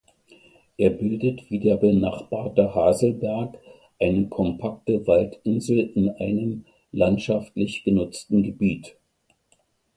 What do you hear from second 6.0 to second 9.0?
einem landwirtschaftlich genutzten Gebiet.